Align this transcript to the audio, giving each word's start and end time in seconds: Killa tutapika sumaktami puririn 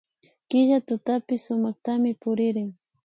Killa 0.49 0.77
tutapika 0.87 1.41
sumaktami 1.45 2.11
puririn 2.21 2.69